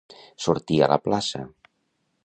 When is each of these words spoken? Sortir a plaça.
Sortir 0.45 0.79
a 0.87 0.99
plaça. 1.09 1.45